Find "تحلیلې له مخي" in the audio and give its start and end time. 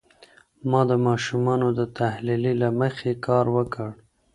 1.97-3.11